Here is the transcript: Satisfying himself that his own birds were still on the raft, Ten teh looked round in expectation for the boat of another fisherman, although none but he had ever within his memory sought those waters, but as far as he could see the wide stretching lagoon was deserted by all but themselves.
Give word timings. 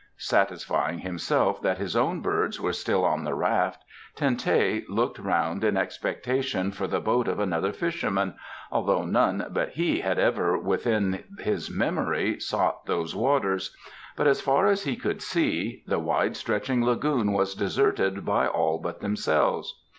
Satisfying 0.17 0.97
himself 0.97 1.61
that 1.61 1.77
his 1.77 1.95
own 1.95 2.21
birds 2.21 2.59
were 2.59 2.73
still 2.73 3.05
on 3.05 3.23
the 3.23 3.35
raft, 3.35 3.83
Ten 4.15 4.35
teh 4.35 4.81
looked 4.89 5.19
round 5.19 5.63
in 5.63 5.77
expectation 5.77 6.71
for 6.71 6.87
the 6.87 6.99
boat 6.99 7.27
of 7.27 7.37
another 7.37 7.71
fisherman, 7.71 8.33
although 8.71 9.05
none 9.05 9.45
but 9.51 9.69
he 9.73 9.99
had 9.99 10.17
ever 10.17 10.57
within 10.57 11.23
his 11.37 11.69
memory 11.69 12.39
sought 12.39 12.87
those 12.87 13.15
waters, 13.15 13.77
but 14.15 14.25
as 14.25 14.41
far 14.41 14.65
as 14.65 14.85
he 14.85 14.95
could 14.95 15.21
see 15.21 15.83
the 15.85 15.99
wide 15.99 16.35
stretching 16.35 16.83
lagoon 16.83 17.31
was 17.31 17.53
deserted 17.53 18.25
by 18.25 18.47
all 18.47 18.79
but 18.79 19.01
themselves. 19.01 19.79